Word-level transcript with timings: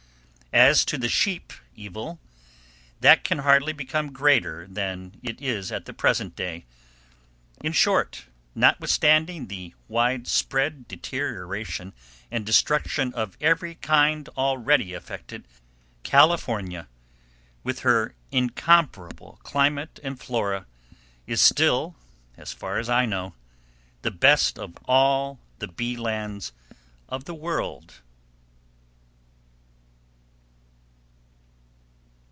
As 0.53 0.83
to 0.83 0.97
the 0.97 1.07
sheep 1.07 1.53
evil, 1.77 2.19
that 2.99 3.23
can 3.23 3.37
hardly 3.39 3.71
become 3.71 4.11
greater 4.11 4.67
than 4.67 5.17
it 5.23 5.41
is 5.41 5.71
at 5.71 5.85
the 5.85 5.93
present 5.93 6.35
day. 6.35 6.65
In 7.63 7.71
short, 7.71 8.25
notwithstanding 8.53 9.47
the 9.47 9.73
wide 9.87 10.27
spread 10.27 10.89
deterioration 10.89 11.93
and 12.29 12.45
destruction 12.45 13.13
of 13.13 13.37
every 13.39 13.75
kind 13.75 14.27
already 14.35 14.91
effected, 14.91 15.47
California, 16.03 16.89
with 17.63 17.79
her 17.79 18.13
incomparable 18.29 19.39
climate 19.43 20.01
and 20.03 20.19
flora, 20.19 20.65
is 21.25 21.39
still, 21.41 21.95
as 22.35 22.51
far 22.51 22.77
as 22.77 22.89
I 22.89 23.05
know, 23.05 23.35
the 24.01 24.11
best 24.11 24.59
of 24.59 24.77
all 24.83 25.39
the 25.59 25.69
bee 25.69 25.95
lands 25.95 26.51
of 27.07 27.23
the 27.23 27.33
world. 27.33 28.01